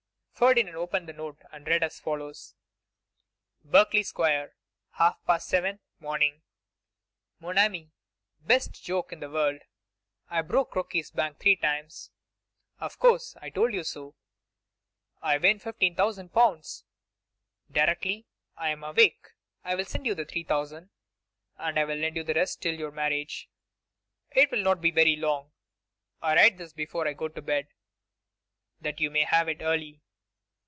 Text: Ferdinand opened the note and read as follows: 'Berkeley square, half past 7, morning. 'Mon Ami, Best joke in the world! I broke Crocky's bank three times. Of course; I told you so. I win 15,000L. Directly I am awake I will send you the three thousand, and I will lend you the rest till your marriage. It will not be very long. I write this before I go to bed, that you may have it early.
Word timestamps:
Ferdinand 0.41 0.73
opened 0.73 1.07
the 1.07 1.13
note 1.13 1.39
and 1.51 1.67
read 1.67 1.83
as 1.83 1.99
follows: 1.99 2.55
'Berkeley 3.63 4.01
square, 4.01 4.55
half 4.93 5.23
past 5.27 5.47
7, 5.47 5.79
morning. 5.99 6.41
'Mon 7.39 7.59
Ami, 7.59 7.91
Best 8.39 8.83
joke 8.83 9.13
in 9.13 9.19
the 9.19 9.29
world! 9.29 9.61
I 10.31 10.41
broke 10.41 10.71
Crocky's 10.71 11.11
bank 11.11 11.37
three 11.39 11.57
times. 11.57 12.09
Of 12.79 12.97
course; 12.97 13.35
I 13.39 13.51
told 13.51 13.75
you 13.75 13.83
so. 13.83 14.15
I 15.21 15.37
win 15.37 15.59
15,000L. 15.59 16.83
Directly 17.71 18.25
I 18.57 18.69
am 18.69 18.83
awake 18.83 19.33
I 19.63 19.75
will 19.75 19.85
send 19.85 20.07
you 20.07 20.15
the 20.15 20.25
three 20.25 20.43
thousand, 20.43 20.89
and 21.59 21.77
I 21.77 21.85
will 21.85 21.97
lend 21.97 22.15
you 22.15 22.23
the 22.23 22.33
rest 22.33 22.63
till 22.63 22.73
your 22.73 22.89
marriage. 22.89 23.47
It 24.31 24.49
will 24.49 24.63
not 24.63 24.81
be 24.81 24.89
very 24.89 25.15
long. 25.17 25.51
I 26.19 26.33
write 26.33 26.57
this 26.57 26.73
before 26.73 27.07
I 27.07 27.13
go 27.13 27.27
to 27.27 27.43
bed, 27.43 27.67
that 28.79 28.99
you 28.99 29.11
may 29.11 29.23
have 29.25 29.47
it 29.47 29.61
early. 29.61 30.01